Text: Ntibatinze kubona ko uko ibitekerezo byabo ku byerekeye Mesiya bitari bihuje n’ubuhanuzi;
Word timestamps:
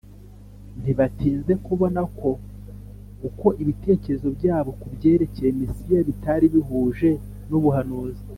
Ntibatinze 0.81 1.53
kubona 1.65 2.01
ko 2.19 2.29
uko 3.27 3.47
ibitekerezo 3.61 4.27
byabo 4.37 4.71
ku 4.79 4.87
byerekeye 4.95 5.49
Mesiya 5.59 5.99
bitari 6.09 6.45
bihuje 6.53 7.09
n’ubuhanuzi; 7.49 8.23